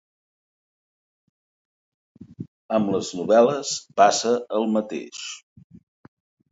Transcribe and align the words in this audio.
Amb 2.79 2.91
les 2.97 3.13
novel·les 3.21 3.77
passa 4.03 4.37
el 4.61 4.71
mateix. 4.79 5.25